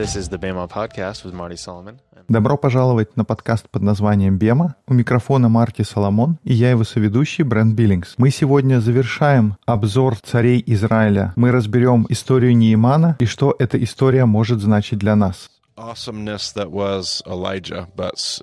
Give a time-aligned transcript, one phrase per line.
[0.00, 1.98] This is the Bama Podcast with Marty Solomon.
[2.26, 4.76] Добро пожаловать на подкаст под названием «Бема».
[4.86, 8.14] У микрофона Марти Соломон и я его соведущий Брент Биллингс.
[8.16, 11.34] Мы сегодня завершаем обзор царей Израиля.
[11.36, 15.50] Мы разберем историю Неимана и что эта история может значить для нас.
[15.76, 18.40] awesomeness that was Elijah, but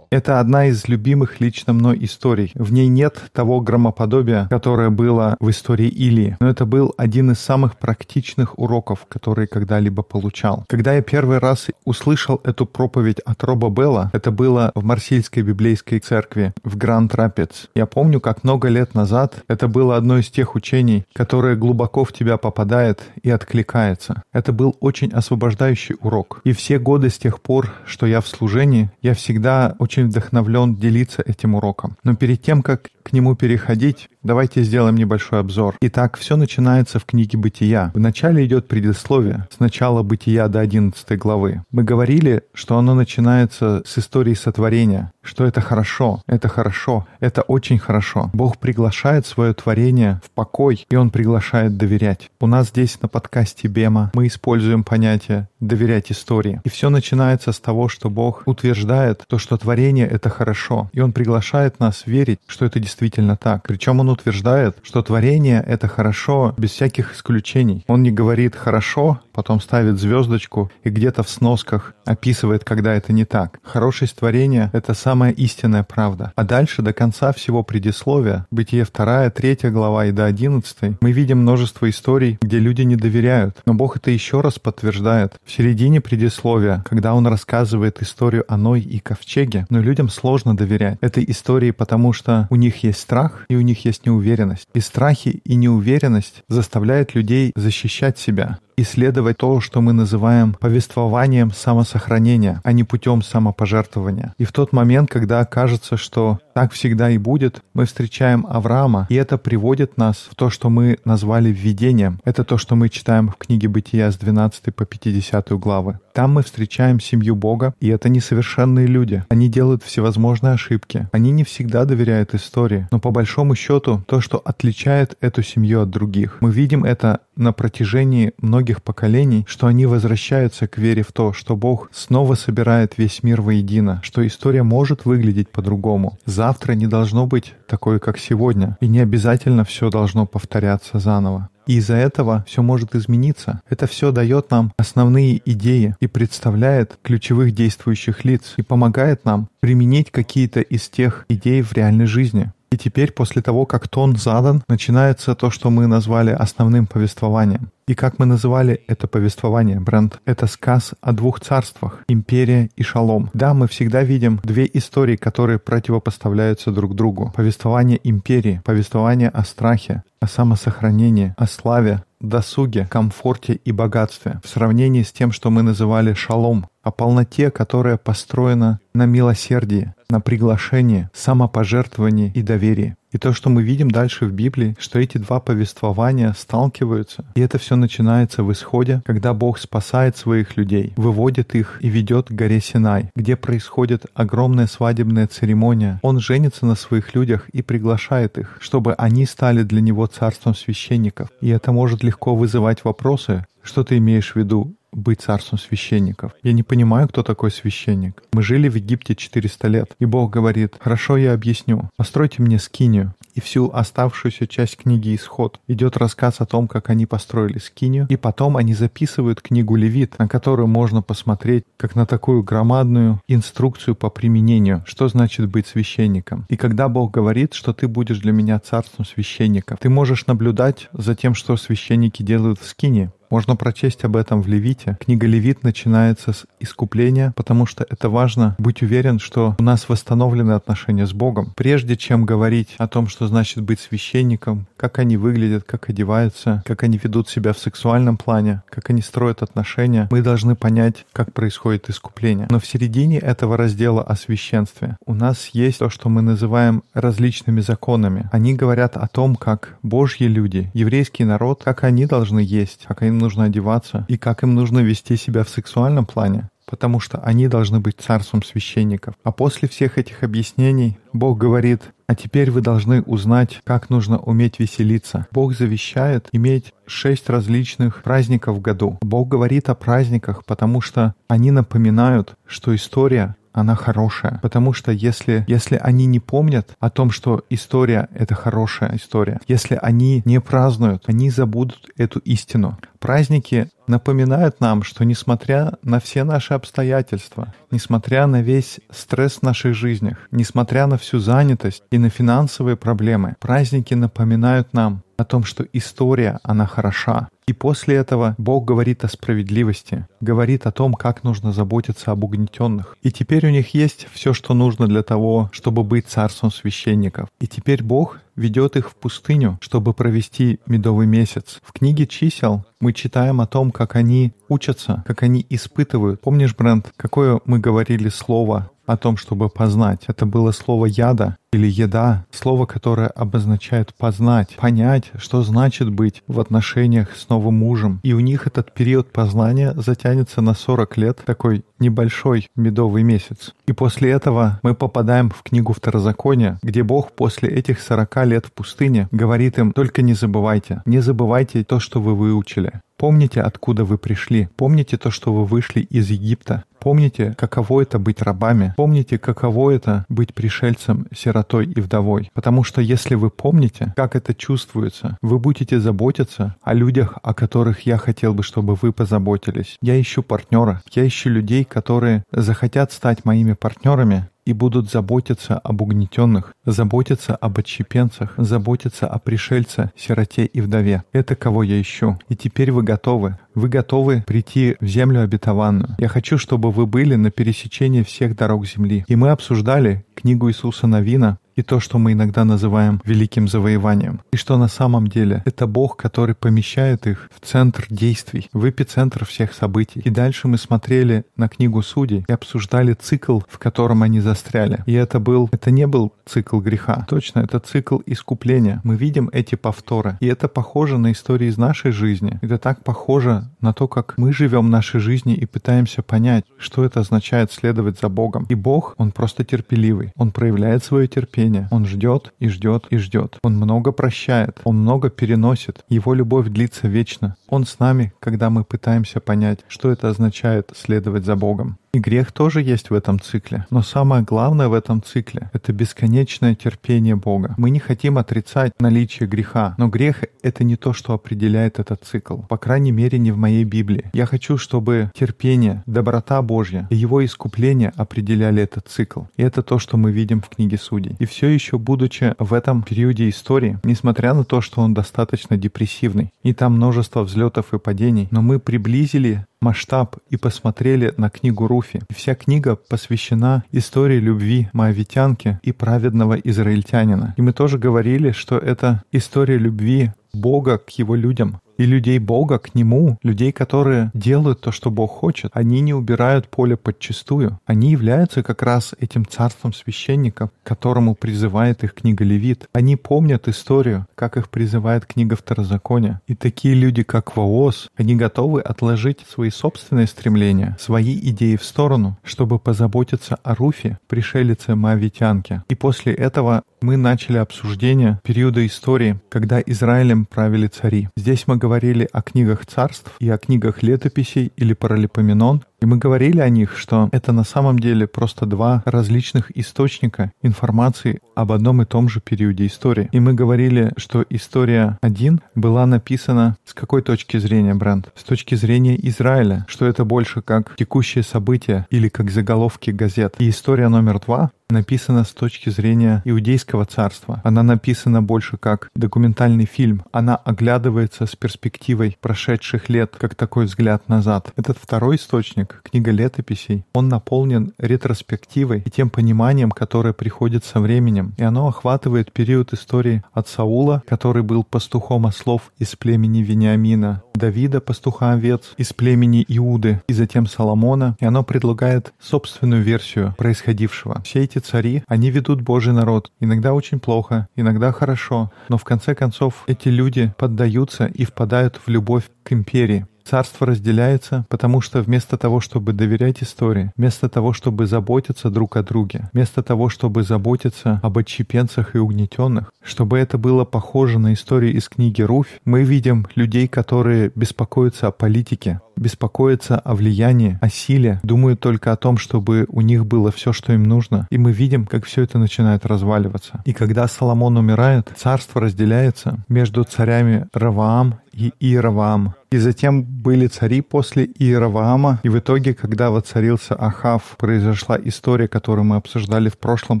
[0.10, 2.52] это одна из любимых лично мной историй.
[2.54, 7.38] В ней нет того громоподобия, которое было в истории Илии, но это был один из
[7.38, 10.64] самых практичных уроков, которые когда-либо получал.
[10.68, 15.98] Когда я первый раз услышал эту проповедь от Роба Белла, это было в Марсильской библейской
[15.98, 17.66] церкви в Гранд Рапидс.
[17.74, 22.12] Я помню, как много лет назад это было одно из тех учений, которое глубоко в
[22.12, 24.22] тебя попадает и откликается.
[24.32, 26.40] Это был очень освобождающий урок.
[26.44, 30.76] И все годы с тех пор, что я в служении, служении я всегда очень вдохновлен
[30.76, 31.96] делиться этим уроком.
[32.04, 35.76] Но перед тем, как к нему переходить, давайте сделаем небольшой обзор.
[35.80, 37.90] Итак, все начинается в книге «Бытия».
[37.94, 41.62] Вначале идет предисловие с начала «Бытия» до 11 главы.
[41.70, 47.78] Мы говорили, что оно начинается с истории сотворения, что это хорошо, это хорошо, это очень
[47.78, 48.30] хорошо.
[48.32, 52.30] Бог приглашает свое творение в покой, и Он приглашает доверять.
[52.40, 56.60] У нас здесь на подкасте Бема мы используем понятие «доверять истории».
[56.64, 61.12] И все начинается с того, что Бог утверждает то, что творение— это хорошо, и Он
[61.12, 62.91] приглашает нас верить, что это действительно
[63.40, 63.64] так.
[63.66, 67.84] Причем Он утверждает, что творение— это хорошо без всяких исключений.
[67.88, 73.24] Он не говорит «хорошо», потом ставит звездочку и где-то в сносках описывает, когда это не
[73.24, 73.58] так.
[73.62, 76.32] Хорошесть творения— это самая истинная правда.
[76.36, 81.38] А дальше до конца всего предисловия, Бытие 2, 3 глава и до 11, мы видим
[81.38, 83.56] множество историй, где люди не доверяют.
[83.66, 85.34] Но Бог это еще раз подтверждает.
[85.44, 90.98] В середине предисловия, когда Он рассказывает историю о Ной и Ковчеге, но людям сложно доверять
[91.00, 94.66] этой истории, потому что у них есть страх и у них есть неуверенность.
[94.74, 102.60] И страхи и неуверенность заставляют людей защищать себя исследовать то, что мы называем повествованием самосохранения,
[102.64, 104.34] а не путем самопожертвования.
[104.38, 109.14] И в тот момент, когда кажется, что так всегда и будет, мы встречаем Авраама, и
[109.14, 112.20] это приводит нас в то, что мы назвали введением.
[112.24, 115.98] Это то, что мы читаем в книге Бытия с 12 по 50 главы.
[116.12, 119.24] Там мы встречаем семью Бога, и это несовершенные люди.
[119.30, 121.08] Они делают всевозможные ошибки.
[121.12, 122.71] Они не всегда доверяют истории.
[122.90, 127.52] Но по большому счету, то, что отличает эту семью от других, мы видим это на
[127.52, 133.22] протяжении многих поколений, что они возвращаются к вере в то, что Бог снова собирает весь
[133.22, 136.18] мир воедино, что история может выглядеть по-другому.
[136.26, 141.48] Завтра не должно быть такое, как сегодня, и не обязательно все должно повторяться заново.
[141.66, 143.60] И из-за этого все может измениться.
[143.68, 150.10] Это все дает нам основные идеи и представляет ключевых действующих лиц и помогает нам применить
[150.10, 152.52] какие-то из тех идей в реальной жизни.
[152.72, 157.70] И теперь, после того, как тон задан, начинается то, что мы назвали основным повествованием.
[157.86, 163.30] И как мы называли это повествование, Брент, это сказ о двух царствах, империя и шалом.
[163.34, 167.32] Да, мы всегда видим две истории, которые противопоставляются друг другу.
[167.34, 175.02] Повествование империи, повествование о страхе, о самосохранении, о славе, досуге, комфорте и богатстве в сравнении
[175.02, 182.30] с тем, что мы называли шалом, о полноте, которая построена на милосердии, на приглашении, самопожертвовании
[182.34, 182.96] и доверии.
[183.12, 187.26] И то, что мы видим дальше в Библии, что эти два повествования сталкиваются.
[187.34, 192.28] И это все начинается в исходе, когда Бог спасает своих людей, выводит их и ведет
[192.28, 196.00] к горе Синай, где происходит огромная свадебная церемония.
[196.02, 201.28] Он женится на своих людях и приглашает их, чтобы они стали для него царством священников.
[201.42, 204.74] И это может легко вызывать вопросы, что ты имеешь в виду?
[204.92, 206.32] Быть царством священников.
[206.42, 208.22] Я не понимаю, кто такой священник.
[208.32, 211.90] Мы жили в Египте 400 лет, и Бог говорит, хорошо, я объясню.
[211.96, 213.14] Постройте мне скинию.
[213.34, 218.16] И всю оставшуюся часть книги «Исход» идет рассказ о том, как они построили скинию, и
[218.16, 224.10] потом они записывают книгу Левит, на которую можно посмотреть как на такую громадную инструкцию по
[224.10, 226.44] применению, что значит быть священником.
[226.50, 231.14] И когда Бог говорит, что ты будешь для меня царством священников, ты можешь наблюдать за
[231.14, 234.98] тем, что священники делают в скине, можно прочесть об этом в Левите.
[235.00, 240.52] Книга Левит начинается с искупления, потому что это важно быть уверен, что у нас восстановлены
[240.52, 241.54] отношения с Богом.
[241.56, 246.82] Прежде чем говорить о том, что значит быть священником, как они выглядят, как одеваются, как
[246.82, 251.88] они ведут себя в сексуальном плане, как они строят отношения, мы должны понять, как происходит
[251.88, 252.48] искупление.
[252.50, 257.62] Но в середине этого раздела о священстве у нас есть то, что мы называем различными
[257.62, 258.28] законами.
[258.30, 263.21] Они говорят о том, как Божьи люди, еврейский народ, как они должны есть, как они
[263.22, 266.48] нужно одеваться и как им нужно вести себя в сексуальном плане.
[266.64, 269.14] потому что они должны быть царством священников.
[269.24, 274.58] А после всех этих объяснений Бог говорит, а теперь вы должны узнать, как нужно уметь
[274.58, 275.26] веселиться.
[275.32, 278.96] Бог завещает иметь шесть различных праздников в году.
[279.02, 284.38] Бог говорит о праздниках, потому что они напоминают, что история она хорошая.
[284.42, 289.78] Потому что если, если они не помнят о том, что история— это хорошая история, если
[289.80, 292.78] они не празднуют, они забудут эту истину.
[292.98, 299.74] Праздники напоминают нам, что несмотря на все наши обстоятельства, несмотря на весь стресс в наших
[299.74, 305.64] жизнях, несмотря на всю занятость и на финансовые проблемы, праздники напоминают нам о том, что
[305.72, 307.28] история, она хороша.
[307.46, 312.96] И после этого Бог говорит о справедливости, говорит о том, как нужно заботиться об угнетенных.
[313.02, 317.28] И теперь у них есть все, что нужно для того, чтобы быть царством священников.
[317.40, 321.60] И теперь Бог ведет их в пустыню, чтобы провести медовый месяц.
[321.62, 326.20] В книге чисел мы читаем о том, как они учатся, как они испытывают.
[326.20, 330.04] Помнишь, Брент, какое мы говорили слово о том, чтобы познать?
[330.06, 336.40] Это было слово «яда» или «еда», слово, которое обозначает познать, понять, что значит быть в
[336.40, 338.00] отношениях с новым мужем.
[338.02, 343.52] И у них этот период познания затянется на 40 лет, такой небольшой медовый месяц.
[343.66, 348.52] И после этого мы попадаем в книгу Второзакония, где Бог после этих 40 лет в
[348.52, 352.80] пустыне говорит им, только не забывайте, не забывайте то, что вы выучили.
[353.02, 354.48] Помните, откуда вы пришли.
[354.54, 356.62] Помните то, что вы вышли из Египта.
[356.78, 358.74] Помните, каково это быть рабами.
[358.76, 361.06] Помните, каково это быть пришельцем,
[361.42, 362.30] сиротой и вдовой.
[362.34, 367.86] Потому что если вы помните, как это чувствуется, вы будете заботиться о людях, о которых
[367.86, 369.76] я хотел бы, чтобы вы позаботились.
[369.82, 370.82] Я ищу партнера.
[370.92, 377.58] Я ищу людей, которые захотят стать моими партнерами, и будут заботиться об угнетенных, заботиться об
[377.58, 381.04] отщепенцах, заботиться о пришельце, сироте и вдове.
[381.12, 382.18] Это кого я ищу.
[382.28, 383.38] И теперь вы готовы.
[383.54, 385.94] Вы готовы прийти в землю обетованную.
[385.98, 389.04] Я хочу, чтобы вы были на пересечении всех дорог земли.
[389.08, 394.20] И мы обсуждали книгу Иисуса Новина, и то, что мы иногда называем великим завоеванием.
[394.32, 399.24] И что на самом деле это Бог, который помещает их в центр действий, в эпицентр
[399.24, 400.00] всех событий.
[400.04, 404.82] И дальше мы смотрели на книгу Судей и обсуждали цикл, в котором они застряли.
[404.86, 407.06] И это был, это не был цикл греха.
[407.08, 408.80] Точно, это цикл искупления.
[408.84, 410.16] Мы видим эти повторы.
[410.20, 412.38] И это похоже на истории из нашей жизни.
[412.42, 417.00] Это так похоже на то, как мы живем нашей жизни и пытаемся понять, что это
[417.00, 418.46] означает следовать за Богом.
[418.48, 420.12] И Бог, Он просто терпеливый.
[420.16, 421.68] Он проявляет свое терпение терпения.
[421.70, 423.38] Он ждет и ждет и ждет.
[423.42, 425.84] Он много прощает, он много переносит.
[425.88, 427.36] Его любовь длится вечно.
[427.48, 431.78] Он с нами, когда мы пытаемся понять, что это означает следовать за Богом.
[431.94, 433.66] И грех тоже есть в этом цикле.
[433.68, 437.54] Но самое главное в этом цикле— это бесконечное терпение Бога.
[437.58, 442.38] Мы не хотим отрицать наличие греха, но грех— это не то, что определяет этот цикл.
[442.48, 444.10] По крайней мере, не в моей Библии.
[444.14, 449.24] Я хочу, чтобы терпение, доброта Божья и его искупление определяли этот цикл.
[449.36, 451.16] И это то, что мы видим в книге Судей.
[451.18, 456.32] И все еще будучи в этом периоде истории, несмотря на то, что он достаточно депрессивный,
[456.42, 462.02] и там множество взлетов и падений, но мы приблизили масштаб и посмотрели на книгу Руфи.
[462.14, 467.34] Вся книга посвящена истории любви моавитянки и праведного израильтянина.
[467.36, 472.60] И мы тоже говорили, что это история любви Бога к его людям, и людей Бога
[472.60, 477.58] к Нему, людей, которые делают то, что Бог хочет, они не убирают поле подчистую.
[477.66, 482.68] Они являются как раз этим царством священников, которому призывает их книга Левит.
[482.72, 486.20] Они помнят историю, как их призывает книга Второзакония.
[486.28, 492.16] И такие люди, как Ваос, они готовы отложить свои собственные стремления, свои идеи в сторону,
[492.22, 495.64] чтобы позаботиться о Руфе, пришелице Моавитянке.
[495.68, 501.08] И после этого мы начали обсуждение периода истории, когда Израилем правили цари.
[501.16, 506.38] Здесь мы говорили о книгах царств и о книгах летописей или паралипоменон, и мы говорили
[506.38, 511.84] о них, что это на самом деле просто два различных источника информации об одном и
[511.84, 513.08] том же периоде истории.
[513.10, 518.10] И мы говорили, что история один была написана с какой точки зрения, Бренд?
[518.14, 523.34] С точки зрения Израиля, что это больше как текущее событие или как заголовки газет.
[523.38, 527.40] И история номер два написана с точки зрения иудейского царства.
[527.44, 530.02] Она написана больше как документальный фильм.
[530.10, 534.52] Она оглядывается с перспективой прошедших лет, как такой взгляд назад.
[534.56, 541.34] Этот второй источник, книга летописей, он наполнен ретроспективой и тем пониманием, которое приходит со временем.
[541.36, 547.80] И оно охватывает период истории от Саула, который был пастухом ослов из племени Вениамина, Давида,
[547.80, 554.22] пастуха овец из племени Иуды, и затем Соломона, и оно предлагает собственную версию происходившего.
[554.24, 556.30] Все эти цари, они ведут Божий народ.
[556.40, 561.88] Иногда очень плохо, иногда хорошо, но в конце концов эти люди поддаются и впадают в
[561.88, 563.06] любовь к империи.
[563.24, 568.82] Царство разделяется, потому что вместо того, чтобы доверять истории, вместо того, чтобы заботиться друг о
[568.82, 574.74] друге, вместо того, чтобы заботиться об отщепенцах и угнетенных, чтобы это было похоже на историю
[574.74, 581.20] из книги Руфь, мы видим людей, которые беспокоятся о политике, беспокоятся о влиянии, о силе,
[581.22, 584.26] думают только о том, чтобы у них было все, что им нужно.
[584.30, 586.62] И мы видим, как все это начинает разваливаться.
[586.64, 592.34] И когда Соломон умирает, царство разделяется между царями Раваам и Иераваам.
[592.50, 598.84] И затем были цари после Иераваама, и в итоге, когда воцарился Ахав, произошла история, которую
[598.84, 600.00] мы обсуждали в прошлом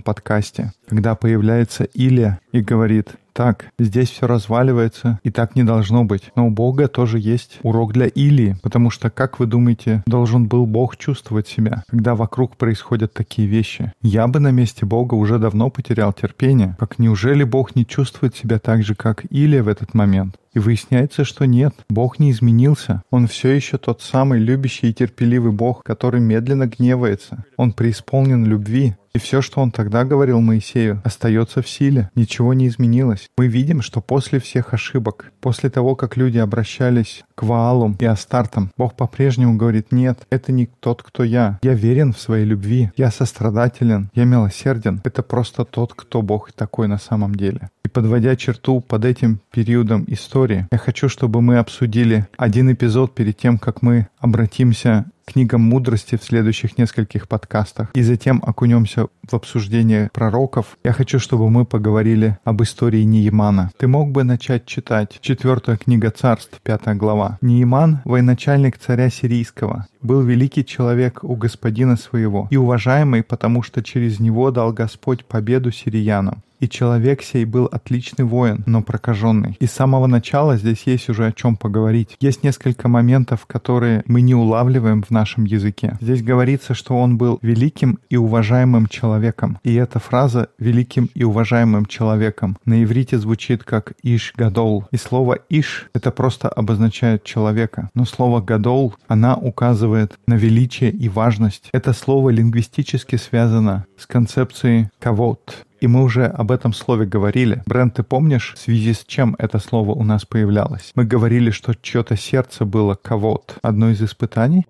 [0.00, 6.30] подкасте, когда появляется Илия и говорит, так, здесь все разваливается, и так не должно быть.
[6.36, 10.66] Но у Бога тоже есть урок для Илии, потому что, как вы думаете, должен был
[10.66, 13.92] Бог чувствовать себя, когда вокруг происходят такие вещи?
[14.02, 16.76] Я бы на месте Бога уже давно потерял терпение.
[16.78, 20.36] Как неужели Бог не чувствует себя так же, как Илия в этот момент?
[20.54, 23.02] И выясняется, что нет, Бог не изменился.
[23.10, 27.44] Он все еще тот самый любящий и терпеливый Бог, который медленно гневается.
[27.56, 28.94] Он преисполнен любви.
[29.14, 32.10] И все, что он тогда говорил Моисею, остается в силе.
[32.14, 33.28] Ничего не изменилось.
[33.36, 38.70] Мы видим, что после всех ошибок, после того, как люди обращались к Ваалу и Астартам,
[38.78, 41.58] Бог по-прежнему говорит, нет, это не тот, кто я.
[41.62, 42.90] Я верен в своей любви.
[42.96, 44.10] Я сострадателен.
[44.14, 45.02] Я милосерден.
[45.04, 47.70] Это просто тот, кто Бог такой на самом деле.
[47.84, 53.36] И подводя черту под этим периодом истории, я хочу, чтобы мы обсудили один эпизод перед
[53.36, 57.90] тем, как мы обратимся книгам мудрости в следующих нескольких подкастах.
[57.94, 60.76] И затем окунемся в обсуждение пророков.
[60.84, 63.70] Я хочу, чтобы мы поговорили об истории Неемана.
[63.76, 67.38] Ты мог бы начать читать четвертая книга царств, пятая глава.
[67.40, 74.20] Нееман, военачальник царя сирийского, был великий человек у господина своего и уважаемый, потому что через
[74.20, 76.42] него дал Господь победу сириянам.
[76.62, 79.56] И человек сей был отличный воин, но прокаженный.
[79.58, 82.16] И с самого начала здесь есть уже о чем поговорить.
[82.20, 85.98] Есть несколько моментов, которые мы не улавливаем в нашем языке.
[86.00, 89.58] Здесь говорится, что он был великим и уважаемым человеком.
[89.64, 94.86] И эта фраза «великим и уважаемым человеком» на иврите звучит как «иш гадол».
[94.92, 97.90] И слово «иш»— это просто обозначает человека.
[97.94, 101.70] Но слово «гадол» она указывает на величие и важность.
[101.72, 107.60] Это слово лингвистически связано с концепцией «кавот», и мы уже об этом слове говорили.
[107.66, 110.92] Брент, ты помнишь, в связи с чем это слово у нас появлялось?
[110.94, 113.56] Мы говорили, что чье-то сердце было кавот.
[113.62, 114.64] Одно из испытаний?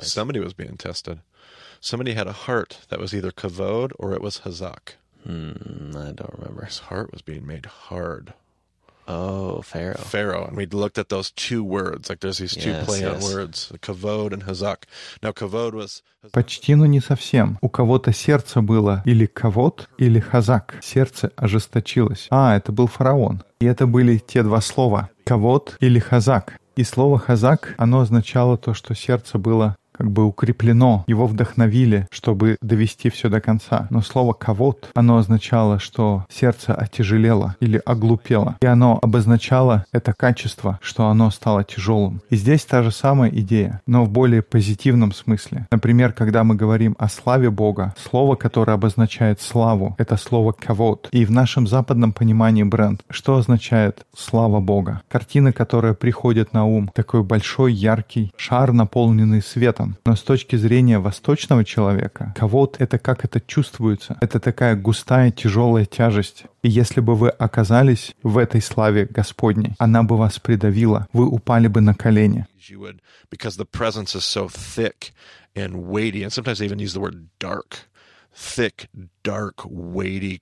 [0.00, 1.20] Somebody was being tested.
[1.80, 4.96] Somebody had a heart that was either kavod or it was hazak.
[5.22, 6.64] Hmm, I don't remember.
[6.64, 8.32] His heart was being made hard.
[9.06, 9.98] Oh, Pharaoh.
[9.98, 12.08] Pharaoh, and we looked at those two words.
[12.08, 13.34] Like there's these two Yes, play on yes.
[13.34, 14.84] words, kavod and hazak.
[15.22, 17.58] Now kavod was Почти, но не совсем.
[17.60, 20.78] У кого-то сердце было или кавот, или хазак.
[20.82, 22.28] Сердце ожесточилось.
[22.30, 23.42] А, это был фараон.
[23.60, 25.10] И это были те два слова.
[25.24, 26.56] Кавот или хазак.
[26.76, 32.56] И слово хазак, оно означало то, что сердце было как бы укреплено, его вдохновили, чтобы
[32.60, 33.86] довести все до конца.
[33.90, 38.56] Но слово «кавот», оно означало, что сердце отяжелело или оглупело.
[38.60, 42.20] И оно обозначало это качество, что оно стало тяжелым.
[42.30, 45.66] И здесь та же самая идея, но в более позитивном смысле.
[45.70, 51.08] Например, когда мы говорим о славе Бога, слово, которое обозначает славу, это слово «кавот».
[51.12, 55.02] И в нашем западном понимании бренд, что означает «слава Бога»?
[55.08, 59.83] Картина, которая приходит на ум, такой большой, яркий шар, наполненный светом.
[60.04, 64.16] Но с точки зрения восточного человека, кавот— это как это чувствуется.
[64.20, 66.44] Это такая густая, тяжелая тяжесть.
[66.62, 71.68] И если бы вы оказались в этой славе Господней, она бы вас придавила, вы упали
[71.68, 72.46] бы на колени.
[78.34, 78.88] thick
[79.22, 80.40] dark, weighty.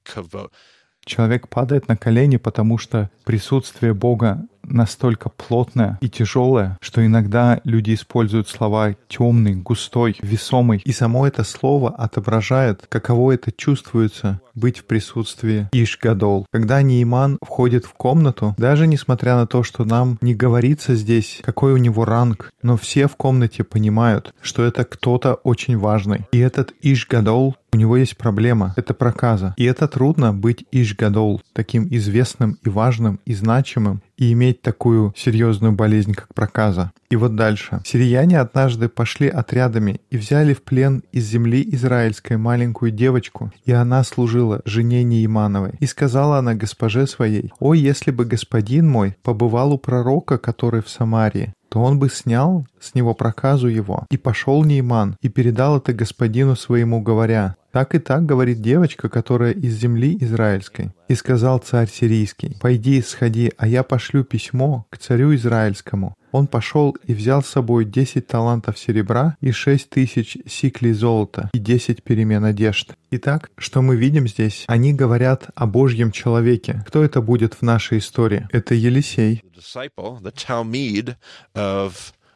[1.04, 7.94] Человек падает на колени, потому что присутствие Бога настолько плотное и тяжелое, что иногда люди
[7.94, 10.82] используют слова темный, густой, весомый.
[10.84, 16.46] И само это слово отображает, каково это чувствуется быть в присутствии Ишгадол.
[16.52, 21.72] Когда Нейман входит в комнату, даже несмотря на то, что нам не говорится здесь, какой
[21.72, 26.26] у него ранг, но все в комнате понимают, что это кто-то очень важный.
[26.32, 29.54] И этот Ишгадол у него есть проблема, это проказа.
[29.56, 35.72] И это трудно быть Ишгадол, таким известным и важным и значимым, и иметь такую серьезную
[35.72, 36.92] болезнь, как проказа.
[37.08, 37.80] И вот дальше.
[37.84, 44.04] Сирияне однажды пошли отрядами и взяли в плен из земли израильской маленькую девочку, и она
[44.04, 45.72] служила жене Неимановой.
[45.80, 50.90] И сказала она госпоже своей, «О, если бы господин мой побывал у пророка, который в
[50.90, 54.04] Самарии, то он бы снял с него проказу его.
[54.10, 59.52] И пошел Нейман, и передал это господину своему, говоря, «Так и так,— говорит девочка, которая
[59.52, 60.90] из земли израильской».
[61.08, 66.96] И сказал царь сирийский, «Пойди, сходи, а я пошлю письмо к царю израильскому, Он пошел
[67.06, 72.44] и взял с собой 10 талантов серебра и 6 тысяч сиклей золота и 10 перемен
[72.44, 72.94] одежд.
[73.10, 74.64] Итак, что мы видим здесь?
[74.66, 76.82] Они говорят о Божьем человеке.
[76.86, 78.48] Кто это будет в нашей истории?
[78.50, 79.42] Это Елисей.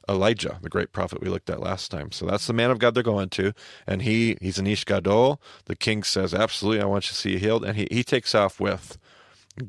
[0.08, 2.12] Elijah, the great prophet we looked at last time.
[2.12, 3.52] So that's the man of God they're going to.
[3.88, 5.40] And he he's an Ish Gadol.
[5.64, 7.64] The king says, Absolutely, I want you to see you healed.
[7.64, 8.98] And he, he takes off with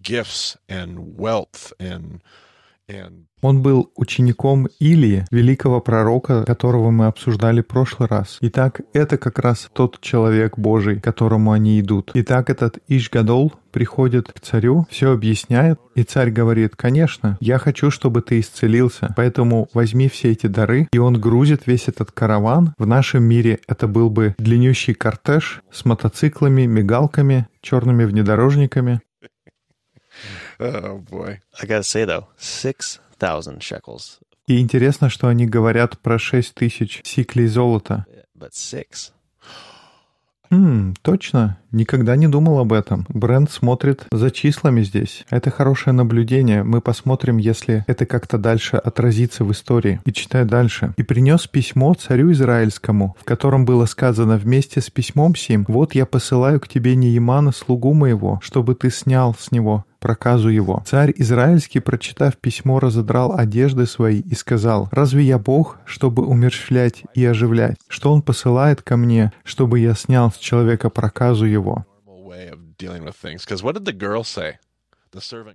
[0.04, 2.22] gifts and wealth and
[3.41, 8.38] Он был учеником Илии, великого пророка, которого мы обсуждали в прошлый раз.
[8.41, 12.12] Итак, это как раз тот человек Божий, к которому они идут.
[12.13, 18.22] Итак, этот Ишгадол приходит к царю, все объясняет, и царь говорит, конечно, я хочу, чтобы
[18.22, 22.74] ты исцелился, поэтому возьми все эти дары, и он грузит весь этот караван.
[22.77, 29.01] В нашем мире это был бы длиннющий кортеж с мотоциклами, мигалками, черными внедорожниками.
[30.60, 31.40] oh boy.
[31.62, 37.02] I gotta say though, six thousand shekels, И интересно, что они говорят про шесть тысяч
[37.04, 38.06] сиклей золота.
[38.38, 39.12] but six.
[40.50, 41.58] Хм, точно.
[41.72, 43.06] Никогда не думал об этом.
[43.10, 45.26] Бренд смотрит за числами здесь.
[45.30, 46.64] Это хорошее наблюдение.
[46.64, 50.00] Мы посмотрим, если это как-то дальше отразится в истории.
[50.06, 50.94] И читаю дальше.
[50.96, 56.06] «И принес письмо царю Израильскому, в котором было сказано вместе с письмом сим, «Вот я
[56.06, 60.82] посылаю к тебе Неемана, слугу моего, чтобы ты снял с него проказу его.
[60.86, 67.26] Царь Израильский, прочитав письмо, разодрал одежды свои и сказал, «Разве я Бог, чтобы умерщвлять и
[67.26, 67.76] оживлять?
[67.90, 71.86] Что Он посылает ко мне, чтобы я снял с человека проказу его?»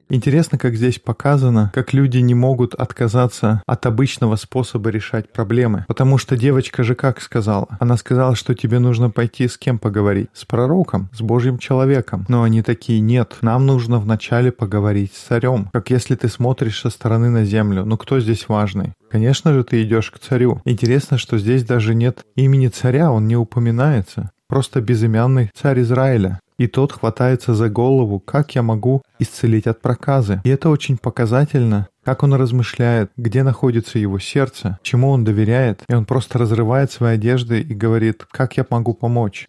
[0.08, 5.84] Интересно, как здесь показано, как люди не могут отказаться от обычного способа решать проблемы.
[5.88, 7.68] Потому что девочка же как сказала?
[7.80, 10.28] Она сказала, что тебе нужно пойти с кем поговорить?
[10.32, 12.24] С пророком, с Божьим человеком.
[12.28, 15.68] Но они такие, нет, нам нужно вначале поговорить с царем.
[15.72, 17.84] Как если ты смотришь со стороны на землю.
[17.84, 18.92] Ну кто здесь важный?
[19.10, 20.62] Конечно же, ты идешь к царю.
[20.64, 24.30] Интересно, что здесь даже нет имени царя, он не упоминается.
[24.48, 26.38] Просто безымянный царь Израиля.
[26.58, 30.40] И тот хватается за голову, как я могу исцелить от проказы.
[30.44, 35.82] И это очень показательно, как он размышляет, где находится его сердце, чему он доверяет.
[35.88, 39.48] И он просто разрывает свои одежды и говорит, как я могу помочь.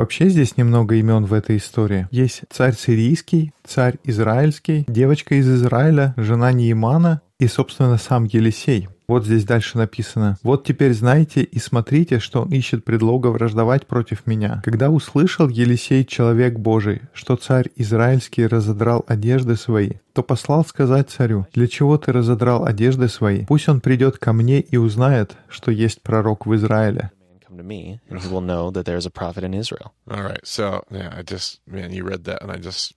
[0.00, 2.08] Вообще здесь немного имен в этой истории.
[2.10, 8.88] Есть царь сирийский, царь израильский, девочка из Израиля, жена Неимана и, собственно, сам Елисей.
[9.08, 10.36] Вот здесь дальше написано.
[10.42, 14.60] «Вот теперь знайте и смотрите, что он ищет предлога враждовать против меня.
[14.62, 21.46] Когда услышал Елисей, человек Божий, что царь Израильский разодрал одежды свои, то послал сказать царю,
[21.54, 23.46] «Для чего ты разодрал одежды свои?
[23.46, 27.10] Пусть он придет ко мне и узнает, что есть пророк в Израиле».
[27.48, 29.92] Come to me, and he will know that there is a prophet in Israel.
[30.08, 30.40] All right.
[30.44, 32.94] So, yeah, I just, man, you read that and I just,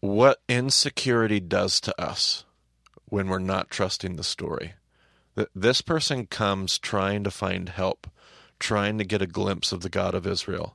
[0.00, 2.44] what insecurity does to us
[3.12, 4.68] when we're not trusting the story.
[5.36, 8.06] Th- This person comes trying to find help,
[8.58, 10.74] trying to get a glimpse of the God of Israel.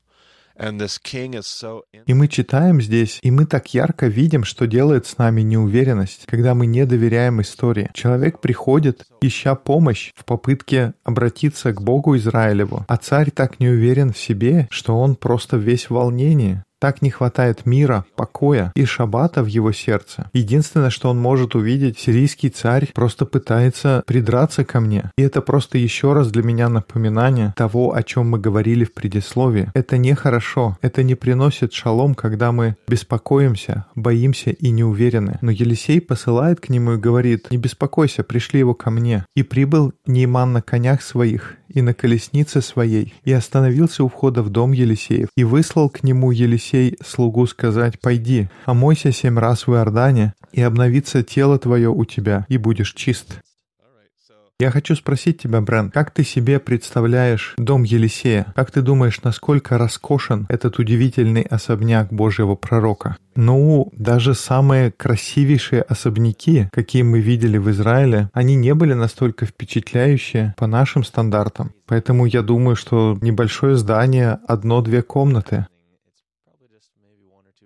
[2.07, 6.55] И мы читаем здесь, и мы так ярко видим, что делает с нами неуверенность, когда
[6.55, 7.91] мы не доверяем истории.
[7.93, 14.13] Человек приходит, ища помощь в попытке обратиться к Богу Израилеву, а царь так не уверен
[14.13, 16.63] в себе, что он просто весь в волнении.
[16.79, 20.29] Так не хватает мира, покоя и шаббата в его сердце.
[20.33, 25.11] Единственное, что он может увидеть, сирийский царь просто пытается придраться ко мне.
[25.17, 29.71] И это просто еще раз для меня напоминание того, о чем мы говорили в предисловии.
[29.73, 35.39] Это нехорошо, это не приносит шалом, когда мы беспокоимся, боимся и не уверены.
[35.41, 39.25] Но Елисей посылает к нему и говорит, «Не беспокойся, пришли его ко мне».
[39.35, 44.49] И прибыл Нейман на конях своих и на колеснице своей, и остановился у входа в
[44.49, 50.33] дом Елисеев, и выслал к нему Елисей слугу сказать, «Пойди, омойся семь раз в Иордане,
[50.51, 53.39] и обновится тело твое у тебя, и будешь чист».
[54.59, 58.51] Я хочу спросить тебя, Брэн, как ты себе представляешь дом Елисея?
[58.55, 63.17] Как ты думаешь, насколько роскошен этот удивительный особняк Божьего пророка?
[63.35, 70.55] Ну, даже самые красивейшие особняки, какие мы видели в Израиле, они не были настолько впечатляющие
[70.57, 71.71] по нашим стандартам.
[71.85, 75.67] Поэтому я думаю, что небольшое здание, одно-две комнаты,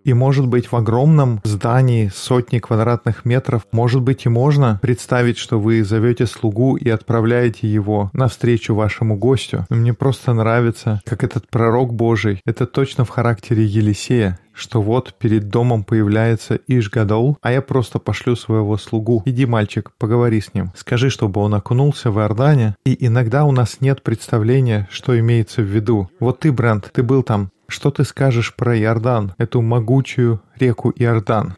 [0.04, 5.60] и может быть в огромном здании сотни квадратных метров, может быть и можно представить, что
[5.60, 9.66] вы зовете слугу и отправляете его навстречу вашему гостю.
[9.70, 15.50] Мне просто нравится, как этот пророк Божий, это точно в характере Елисея, что вот перед
[15.50, 19.24] домом появляется Ишгадол, а я просто пошлю своего слугу.
[19.26, 20.72] Иди, мальчик, поговори с ним.
[20.76, 22.76] Скажи, чтобы он окунулся в Иордане.
[22.86, 26.10] И иногда у нас нет представления, что имеется в виду.
[26.20, 27.50] Вот ты, Брент, ты был там.
[27.72, 31.56] Что ты скажешь про Иордан, эту могучую реку Иордан?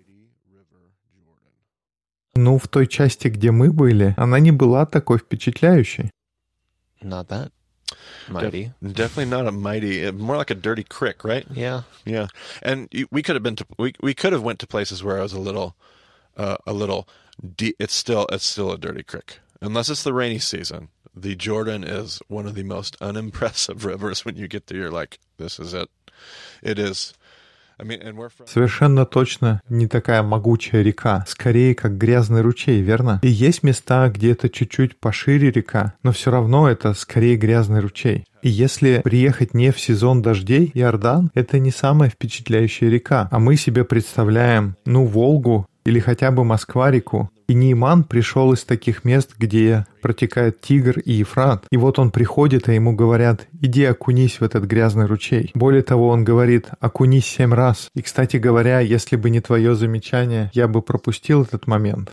[2.35, 6.11] Ну, в той части, где мы были, она не была такой впечатляющей.
[7.01, 7.51] Not that
[8.29, 8.71] mighty.
[8.81, 11.45] Definitely not a mighty, uh, more like a dirty crick, right?
[11.49, 11.81] Yeah.
[12.05, 12.27] Yeah,
[12.61, 15.23] and we could have been to we we could have went to places where I
[15.23, 15.75] was a little,
[16.37, 17.07] uh, a little.
[17.41, 20.89] De- it's still it's still a dirty creek unless it's the rainy season.
[21.15, 24.25] The Jordan is one of the most unimpressive rivers.
[24.25, 25.89] When you get there, you're like, this is it.
[28.45, 33.19] Совершенно точно не такая могучая река, скорее как грязный ручей, верно?
[33.23, 38.25] И есть места, где это чуть-чуть пошире река, но все равно это скорее грязный ручей.
[38.41, 43.55] И если приехать не в сезон дождей, Иордан— это не самая впечатляющая река, а мы
[43.55, 47.29] себе представляем, ну, Волгу или хотя бы Москва-реку.
[47.47, 51.65] И Нейман пришел из таких мест, где протекает Тигр и Ефрат.
[51.71, 55.51] И вот он приходит, а ему говорят, иди окунись в этот грязный ручей.
[55.53, 57.89] Более того, он говорит, окунись семь раз.
[57.95, 62.11] И, кстати говоря, если бы не твое замечание, я бы пропустил этот момент.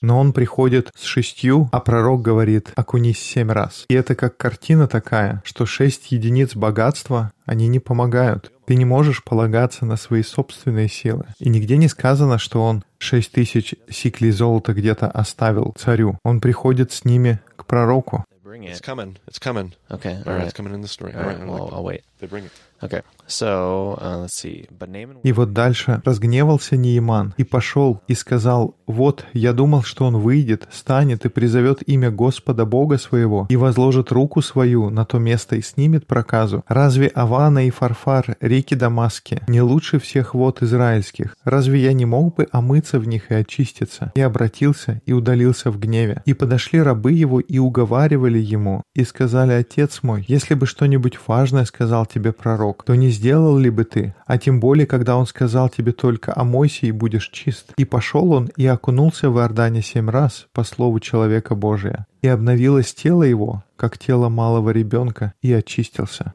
[0.00, 3.84] Но он приходит с шестью, а пророк говорит «окунись семь раз».
[3.88, 8.52] И это как картина такая, что шесть единиц богатства, они не помогают.
[8.68, 11.24] Ты не можешь полагаться на свои собственные силы.
[11.38, 16.18] И нигде не сказано, что он шесть тысяч сиклей золота где-то оставил царю.
[16.22, 18.26] Он приходит с ними к пророку.
[18.44, 18.84] It's it.
[18.84, 19.16] coming.
[19.26, 19.72] It's coming.
[19.90, 20.22] Okay.
[20.26, 21.14] All right, it's coming in the story.
[21.14, 21.38] All right.
[21.38, 22.02] Well, I'll wait.
[22.20, 22.52] They bring it.
[22.80, 23.02] Uh.
[25.22, 30.66] И вот дальше разгневался Неиман и пошел и сказал, «Вот, я думал, что он выйдет,
[30.72, 35.62] станет и призовет имя Господа Бога своего и возложит руку свою на то место и
[35.62, 36.64] снимет проказу.
[36.68, 41.36] Разве Авана и Фарфар, реки Дамаски, не лучше всех вод израильских?
[41.44, 45.78] Разве я не мог бы омыться в них и очиститься?» И обратился и удалился в
[45.78, 46.22] гневе.
[46.24, 51.66] И подошли рабы его и уговаривали ему, и сказали, «Отец мой, если бы что-нибудь важное
[51.66, 54.14] сказал тебе пророк, то не сделал ли бы ты?
[54.26, 57.72] А тем более, когда он сказал тебе только «омойся и будешь чист».
[57.76, 62.06] И пошел он и окунулся в Иордане семь раз, по слову человека Божия.
[62.22, 66.34] И обновилось тело его, как тело малого ребенка, и очистился.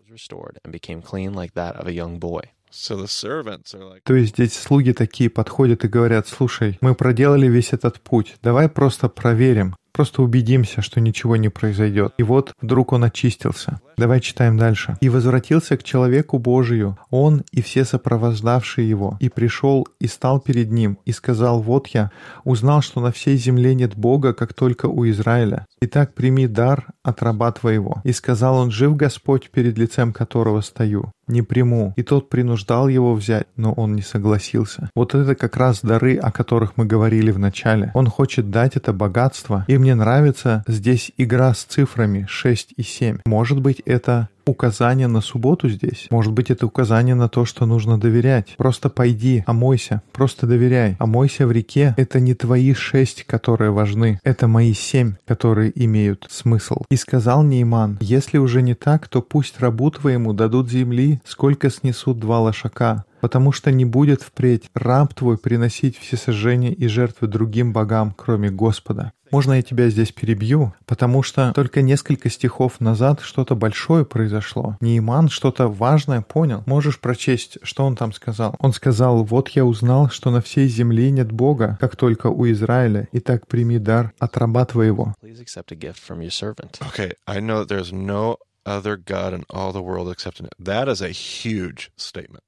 [4.03, 8.67] То есть здесь слуги такие подходят и говорят, слушай, мы проделали весь этот путь, давай
[8.67, 12.13] просто проверим, просто убедимся, что ничего не произойдет.
[12.17, 13.79] И вот вдруг он очистился.
[13.95, 14.97] Давай читаем дальше.
[15.01, 20.71] «И возвратился к человеку Божию, он и все сопровождавшие его, и пришел и стал перед
[20.71, 22.11] ним, и сказал, вот я,
[22.43, 25.67] узнал, что на всей земле нет Бога, как только у Израиля.
[25.81, 28.01] Итак, прими дар от раба твоего.
[28.03, 31.11] И сказал он, жив Господь, перед лицем которого стою.
[31.27, 31.93] Не приму.
[31.95, 34.89] И тот принуждал его взять, но он не согласился.
[34.95, 37.91] Вот это как раз дары, о которых мы говорили в начале.
[37.93, 39.65] Он хочет дать это богатство.
[39.67, 43.19] И мне нравится здесь игра с цифрами 6 и 7.
[43.25, 46.07] Может быть, это указание на субботу здесь.
[46.09, 48.55] Может быть, это указание на то, что нужно доверять.
[48.57, 50.95] Просто пойди, омойся, просто доверяй.
[50.99, 54.19] Омойся в реке— это не твои шесть, которые важны.
[54.23, 56.83] Это мои семь, которые имеют смысл.
[56.89, 62.19] И сказал Нейман, если уже не так, то пусть рабу твоему дадут земли, сколько снесут
[62.19, 68.13] два лошака потому что не будет впредь раб твой приносить всесожжения и жертвы другим богам,
[68.17, 69.13] кроме Господа.
[69.33, 70.75] Можно я тебя здесь перебью?
[70.85, 74.77] Потому что только несколько стихов назад что-то большое произошло.
[74.79, 76.61] Нейман что-то важное понял.
[76.67, 78.55] Можешь прочесть, что он там сказал?
[78.59, 83.07] Он сказал, вот я узнал, что на всей земле нет Бога, как только у Израиля,
[83.11, 85.15] и так прими дар от раба твоего.
[85.23, 90.53] Okay, I know there's no other God in all the world except in it.
[90.59, 92.43] That is a huge statement.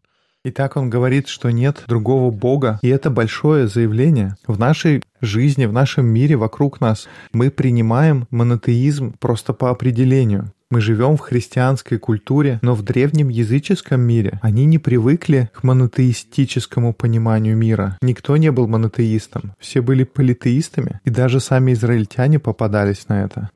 [0.48, 4.36] Итак, он говорит, что нет другого Бога, и это большое заявление.
[4.46, 10.54] В нашей жизни, в нашем мире вокруг нас мы принимаем монотеизм просто по определению.
[10.70, 16.94] Мы живем в христианской культуре, но в древнем языческом мире они не привыкли к монотеистическому
[16.94, 17.98] пониманию мира.
[18.04, 23.50] Никто не был монотеистом, все были политеистами, и даже сами израильтяне попадались на это.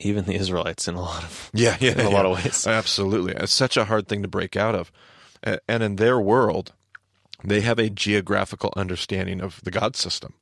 [0.00, 2.16] Even the Israelites in a lot of Yeah, yeah, in a yeah.
[2.16, 2.66] lot of ways.
[2.66, 3.34] Absolutely.
[3.34, 4.90] It's such a hard thing to break out of.
[5.44, 6.72] And in their world,
[7.42, 10.34] they have a geographical understanding of the God system.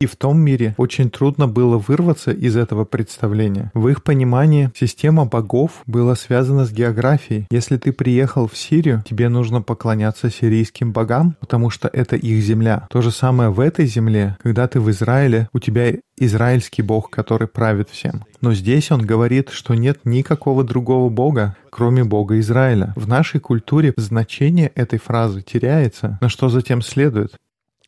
[0.00, 3.70] И в том мире очень трудно было вырваться из этого представления.
[3.74, 7.46] В их понимании система богов была связана с географией.
[7.50, 12.86] Если ты приехал в Сирию, тебе нужно поклоняться сирийским богам, потому что это их земля.
[12.90, 17.48] То же самое в этой земле, когда ты в Израиле, у тебя израильский бог, который
[17.48, 18.24] правит всем.
[18.40, 22.92] Но здесь он говорит, что нет никакого другого бога, кроме бога Израиля.
[22.96, 27.34] В нашей культуре значение этой фразы теряется, на что затем следует.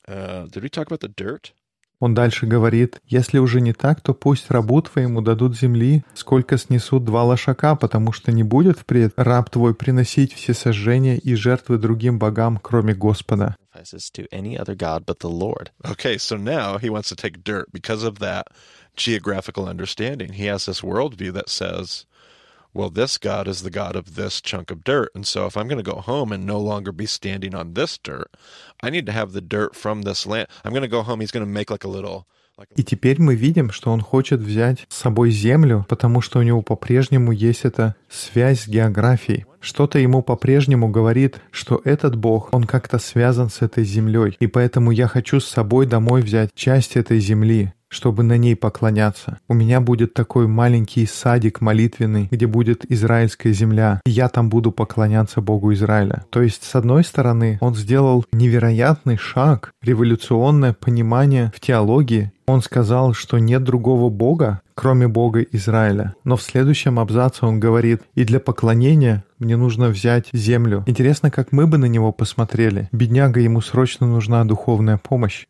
[0.09, 1.53] Uh, did we talk about the dirt?
[2.03, 7.05] Он дальше говорит, «Если уже не так, то пусть рабу твоему дадут земли, сколько снесут
[7.05, 12.19] два лошака, потому что не будет впредь раб твой приносить все сожжения и жертвы другим
[12.19, 13.55] богам, кроме Господа».
[13.73, 13.95] Okay,
[16.19, 18.49] so now he wants to take dirt because of that
[18.97, 20.33] geographical understanding.
[20.33, 22.07] He has this worldview that says,
[22.75, 25.11] well, this God is the God of this chunk of dirt.
[25.15, 27.99] And so if I'm going to go home and no longer be standing on this
[27.99, 28.31] dirt,
[28.83, 30.49] I need to have the dirt from this land.
[30.65, 31.21] I'm going to go home.
[31.21, 32.27] He's going to make like a little.
[32.77, 36.63] И теперь мы видим, что он хочет взять с собой землю, потому что у него
[36.63, 39.47] по-прежнему есть эта связь с географией.
[39.61, 44.91] Что-то ему по-прежнему говорит, что этот Бог, он как-то связан с этой землей, и поэтому
[44.91, 49.39] я хочу с собой домой взять часть этой земли, чтобы на ней поклоняться.
[49.49, 54.73] У меня будет такой маленький садик молитвенный, где будет израильская земля, и я там буду
[54.73, 56.25] поклоняться Богу Израиля.
[56.31, 62.33] То есть, с одной стороны, он сделал невероятный шаг, революционное понимание в теологии.
[62.47, 66.15] Он сказал, что нет другого Бога, кроме Бога Израиля.
[66.25, 70.83] Но в следующем абзаце он говорит, и для поклонения мне нужно взять землю.
[70.87, 72.89] Интересно, как мы бы на него посмотрели.
[72.91, 75.47] Бедняга, ему срочно нужна духовная помощь.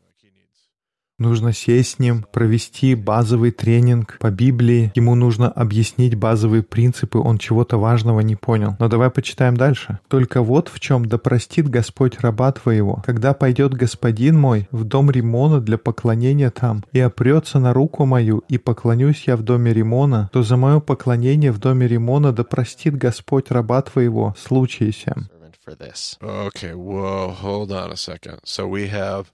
[1.22, 4.90] Нужно сесть с ним, провести базовый тренинг по Библии.
[4.96, 8.74] Ему нужно объяснить базовые принципы, он чего-то важного не понял.
[8.80, 10.00] Но давай почитаем дальше.
[10.08, 15.12] «Только вот в чем да простит Господь раба твоего, когда пойдет Господин мой в дом
[15.12, 20.28] Римона для поклонения там, и опрется на руку мою, и поклонюсь я в доме Римона,
[20.32, 25.28] то за мое поклонение в доме Римона да простит Господь раба твоего, случай сем».
[25.30, 26.18] Servant for this.
[26.20, 28.40] Okay, whoa, hold on a second.
[28.44, 29.32] So we have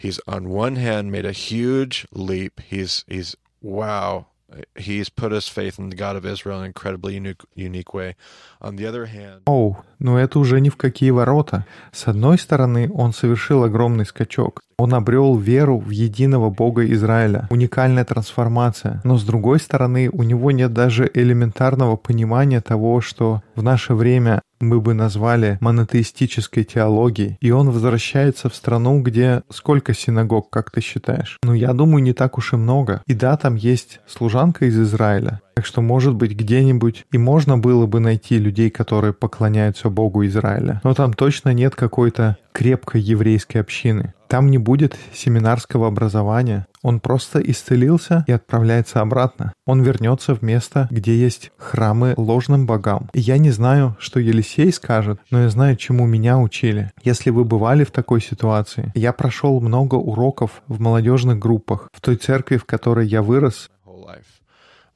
[0.00, 2.60] he's on one hand made a huge leap.
[2.70, 4.26] He's he's wow.
[4.74, 8.16] He's put his faith in the God of Israel in an incredibly unique unique way.
[8.60, 11.66] On the other hand, Оу, но это уже ни в какие ворота.
[11.92, 14.60] С одной стороны, он совершил огромный скачок.
[14.76, 17.46] Он обрел веру в единого Бога Израиля.
[17.50, 19.00] Уникальная трансформация.
[19.04, 24.42] Но с другой стороны, у него нет даже элементарного понимания того, что в наше время
[24.60, 27.38] мы бы назвали монотеистической теологией.
[27.40, 31.38] И он возвращается в страну, где сколько синагог, как ты считаешь?
[31.42, 33.02] Ну, я думаю, не так уж и много.
[33.06, 35.40] И да, там есть служанка из Израиля.
[35.60, 40.80] Так что, может быть, где-нибудь и можно было бы найти людей, которые поклоняются Богу Израиля.
[40.84, 44.14] Но там точно нет какой-то крепкой еврейской общины.
[44.26, 46.66] Там не будет семинарского образования.
[46.82, 49.52] Он просто исцелился и отправляется обратно.
[49.66, 53.10] Он вернется в место, где есть храмы ложным богам.
[53.12, 56.90] И я не знаю, что Елисей скажет, но я знаю, чему меня учили.
[57.02, 61.88] Если вы бывали в такой ситуации, я прошел много уроков в молодежных группах.
[61.92, 63.68] В той церкви, в которой я вырос,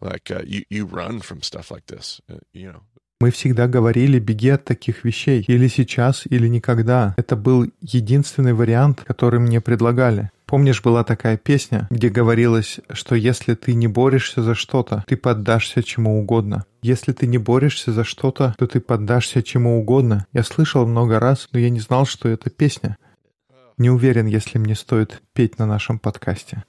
[0.05, 2.21] like uh, you you run from stuff like this.
[2.29, 2.83] Uh, you know,
[3.21, 7.15] Мы всегда говорили «беги от таких вещей» или сейчас, или никогда.
[7.17, 10.31] Это был единственный вариант, который мне предлагали.
[10.45, 15.83] Помнишь, была такая песня, где говорилось, что если ты не борешься за что-то, ты поддашься
[15.83, 16.67] чему угодно.
[16.83, 20.27] Если ты не борешься за что-то, то ты поддашься чему угодно.
[20.35, 22.99] Я слышал много раз, но я не знал, что это песня.
[23.79, 26.63] Не уверен, если мне стоит петь на нашем подкасте.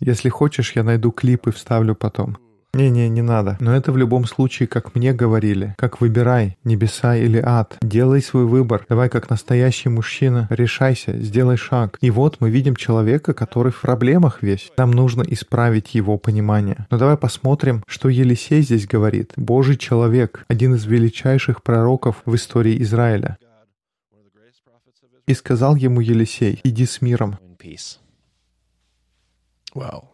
[0.00, 2.38] Если хочешь, я найду клип и вставлю потом.
[2.72, 3.56] Не-не, не надо.
[3.60, 5.74] Но это в любом случае, как мне говорили.
[5.76, 7.76] Как выбирай, небеса или ад.
[7.82, 8.86] Делай свой выбор.
[8.88, 10.46] Давай как настоящий мужчина.
[10.50, 11.98] Решайся, сделай шаг.
[12.00, 14.70] И вот мы видим человека, который в проблемах весь.
[14.76, 16.86] Нам нужно исправить его понимание.
[16.90, 19.32] Но давай посмотрим, что Елисей здесь говорит.
[19.36, 23.36] Божий человек, один из величайших пророков в истории Израиля.
[25.26, 27.36] И сказал ему Елисей, иди с миром.
[29.74, 30.10] Well,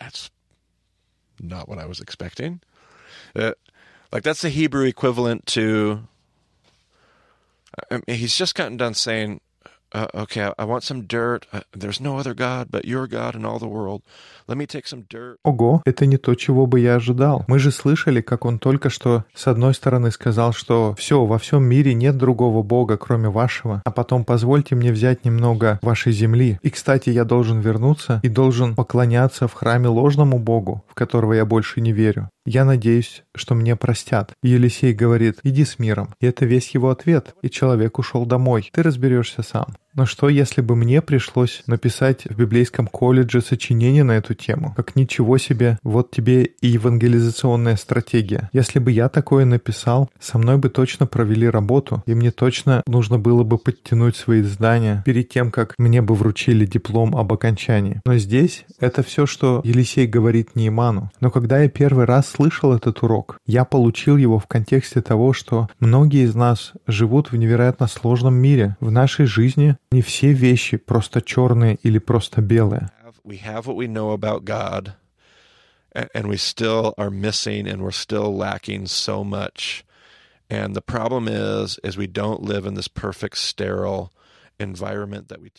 [0.00, 0.30] that's
[1.40, 2.60] not what I was expecting.
[3.34, 3.52] Uh,
[4.12, 6.02] like that's the Hebrew equivalent to.
[7.90, 9.40] I mean, he's just gotten done saying,
[9.92, 11.46] uh, "Okay, I, want some dirt.
[11.52, 14.02] Uh, there's no other God but your God in all the world.
[14.46, 17.44] Let me take some dirt." Ого, это не то, чего бы я ожидал.
[17.48, 21.64] Мы же слышали, как он только что с одной стороны сказал, что все, во всем
[21.64, 26.58] мире нет другого Бога, кроме вашего, а потом позвольте мне взять немного вашей земли.
[26.62, 31.44] И, кстати, я должен вернуться и должен поклоняться в храме ложному Богу, в которого я
[31.44, 32.30] больше не верю.
[32.48, 34.32] Я надеюсь, что мне простят.
[34.42, 36.14] Елисей говорит, иди с миром.
[36.18, 37.34] И это весь его ответ.
[37.42, 38.70] И человек ушел домой.
[38.72, 39.76] Ты разберешься сам.
[39.98, 44.72] Но что, если бы мне пришлось написать в библейском колледже сочинение на эту тему?
[44.76, 48.48] Как ничего себе, вот тебе и евангелизационная стратегия.
[48.52, 53.18] Если бы я такое написал, со мной бы точно провели работу, и мне точно нужно
[53.18, 58.00] было бы подтянуть свои знания перед тем, как мне бы вручили диплом об окончании.
[58.06, 61.10] Но здесь это все, что Елисей говорит Нейману.
[61.20, 65.68] Но когда я первый раз слышал этот урок, я получил его в контексте того, что
[65.80, 68.76] многие из нас живут в невероятно сложном мире.
[68.78, 72.89] В нашей жизни не все вещи просто черные или просто белые.
[73.25, 74.93] We have what we know about God,
[75.95, 79.85] a- and we still are missing, and we're still lacking so much
[80.49, 84.16] And the problem is, is we don't live in this perfect, sterile environment that we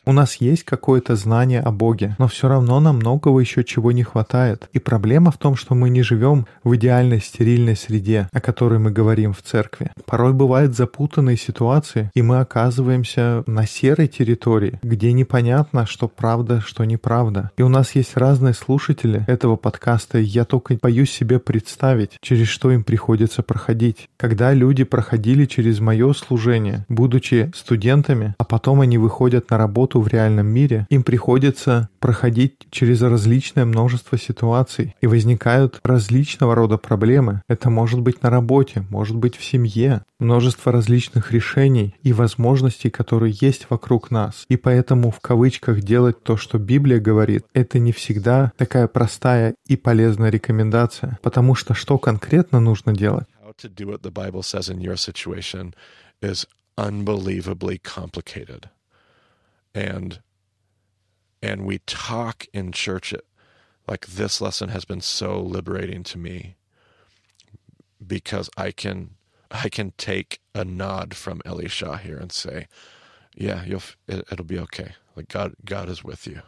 [0.05, 4.03] У нас есть какое-то знание о Боге, но все равно нам многого еще чего не
[4.03, 4.67] хватает.
[4.73, 8.91] И проблема в том, что мы не живем в идеальной стерильной среде, о которой мы
[8.91, 9.91] говорим в церкви.
[10.05, 16.83] Порой бывают запутанные ситуации, и мы оказываемся на серой территории, где непонятно, что правда, что
[16.83, 17.51] неправда.
[17.57, 22.47] И у нас есть разные слушатели этого подкаста, и я только боюсь себе представить, через
[22.49, 24.09] что им приходится проходить.
[24.17, 30.08] Когда люди проходили через мое служение, будучи студентами, а потом они выходят на работу в
[30.08, 37.41] реальном мире, им приходится проходить через различное множество ситуаций, и возникают различного рода проблемы.
[37.47, 43.36] Это может быть на работе, может быть в семье, множество различных решений и возможностей, которые
[43.39, 44.45] есть вокруг нас.
[44.49, 49.75] И поэтому в кавычках делать то, что Библия говорит, это не всегда такая простая и
[49.75, 53.28] полезная рекомендация, потому что что конкретно нужно делать?
[56.80, 58.69] unbelievably complicated.
[59.74, 60.20] And
[61.42, 63.27] and we talk in church it
[63.87, 66.57] like this lesson has been so liberating to me
[68.07, 69.11] because I can
[69.50, 72.66] I can take a nod from Elisha here and say,
[73.37, 74.94] yeah, you'll f- it, it'll be okay.
[75.16, 76.42] Like God God is with you.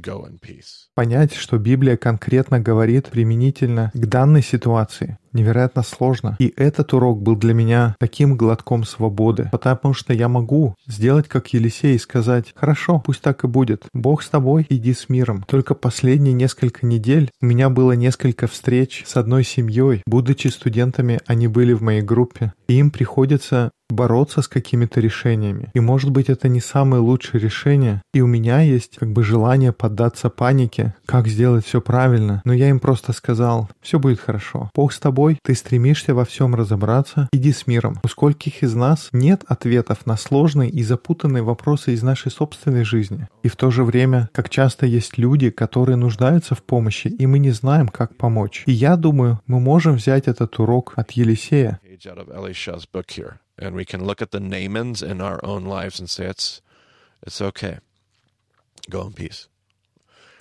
[0.00, 0.88] Go in peace.
[0.94, 6.35] Понять, что Библия конкретно говорит применительно к данной ситуации, Невероятно сложно.
[6.39, 11.53] И этот урок был для меня таким глотком свободы, потому что я могу сделать как
[11.53, 15.43] Елисей и сказать, хорошо, пусть так и будет, Бог с тобой, иди с миром.
[15.47, 20.03] Только последние несколько недель у меня было несколько встреч с одной семьей.
[20.05, 25.69] Будучи студентами, они были в моей группе, и им приходится бороться с какими-то решениями.
[25.73, 28.01] И может быть это не самое лучшее решение.
[28.13, 32.41] И у меня есть как бы желание поддаться панике, как сделать все правильно.
[32.45, 34.69] Но я им просто сказал, все будет хорошо.
[34.75, 37.99] Бог с тобой, ты стремишься во всем разобраться, иди с миром.
[38.03, 43.27] У скольких из нас нет ответов на сложные и запутанные вопросы из нашей собственной жизни.
[43.43, 47.39] И в то же время, как часто есть люди, которые нуждаются в помощи, и мы
[47.39, 48.63] не знаем, как помочь.
[48.65, 51.79] И я думаю, мы можем взять этот урок от Елисея.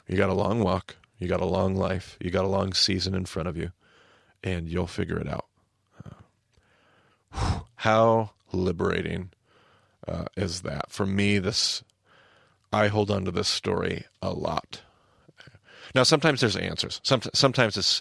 [0.08, 3.14] You got a long walk, you got a long life, you got a long season
[3.14, 3.70] in front of you,
[4.42, 5.46] and you'll figure it out.
[7.32, 9.30] Uh, how liberating
[10.06, 10.90] uh, is that?
[10.90, 11.82] For me, this
[12.72, 14.82] I hold on to this story a lot.
[15.94, 17.00] Now, sometimes there's answers.
[17.02, 18.00] Some, sometimes it's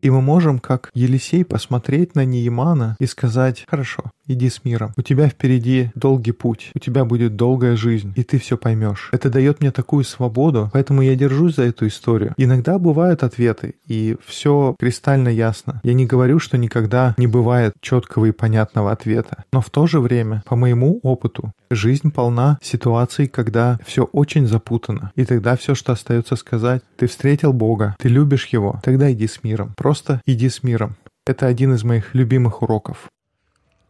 [0.00, 4.92] И мы можем, как Елисей, посмотреть на Неемана и сказать, хорошо, иди с миром.
[4.96, 9.10] У тебя впереди долгий путь, у тебя будет долгая жизнь, и ты все поймешь.
[9.12, 12.32] Это дает мне такую свободу, поэтому я держусь за эту историю.
[12.38, 15.80] Иногда бывают ответы, и все кристально ясно.
[15.84, 19.44] Я не говорю, что никогда не бывает четкого и понятного ответа.
[19.52, 25.12] Но в то же время, по моему опыту, жизнь полна ситуаций, когда все очень запутано.
[25.16, 29.42] И тогда все, что остается сказать, ты встретил Бога, ты любишь Его, тогда иди с
[29.42, 29.74] миром.
[29.76, 30.96] Просто иди с миром.
[31.26, 33.08] Это один из моих любимых уроков.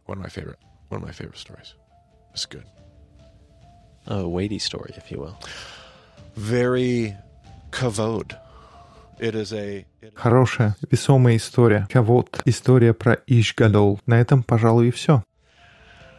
[0.07, 0.57] One of my favorite,
[0.89, 1.75] one of my favorite stories.
[2.33, 2.63] It's good.
[4.07, 5.35] A weighty story, if you will.
[6.35, 7.15] Very
[7.71, 8.35] kavod.
[9.19, 9.85] It is a.
[10.01, 11.87] It, Хорошая, весомая история.
[11.91, 12.41] Кавод.
[12.45, 13.99] История про Ишгадол.
[14.05, 15.23] На этом, пожалуй, и все.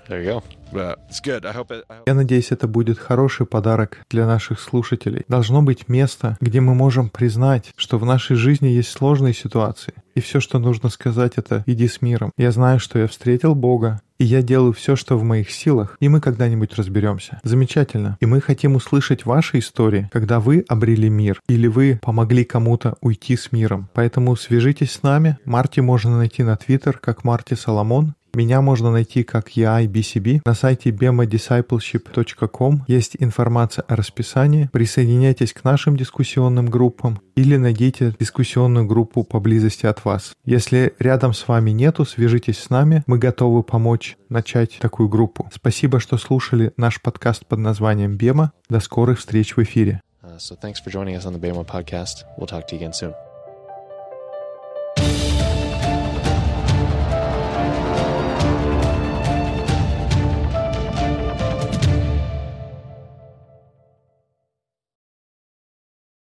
[0.09, 0.45] There you go.
[0.73, 5.25] Я надеюсь, это будет хороший подарок для наших слушателей.
[5.29, 9.95] Должно быть место, где мы можем признать, что в нашей жизни есть сложные ситуации.
[10.15, 12.33] И все, что нужно сказать, это «иди с миром».
[12.37, 16.09] Я знаю, что я встретил Бога, и я делаю все, что в моих силах, и
[16.09, 17.41] мы когда-нибудь разберемся.
[17.45, 18.17] Замечательно.
[18.21, 23.37] И мы хотим услышать ваши истории, когда вы обрели мир, или вы помогли кому-то уйти
[23.37, 23.89] с миром.
[23.95, 25.39] Поэтому свяжитесь с нами.
[25.45, 30.43] Марти можно найти на Твиттер как Марти Соломон, меня можно найти как EIBCB.
[30.45, 34.69] На сайте bemadiscipleship.com есть информация о расписании.
[34.73, 40.33] Присоединяйтесь к нашим дискуссионным группам или найдите дискуссионную группу поблизости от вас.
[40.45, 43.03] Если рядом с вами нету, свяжитесь с нами.
[43.07, 45.49] Мы готовы помочь начать такую группу.
[45.53, 48.53] Спасибо, что слушали наш подкаст под названием «Бема».
[48.69, 50.01] До скорых встреч в эфире.
[50.23, 52.25] Uh, so thanks for joining us on the Bama podcast.
[52.37, 53.28] We'll talk to you again soon.